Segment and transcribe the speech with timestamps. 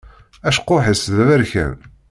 [0.47, 1.73] Acekkuḥ-is d aberkan.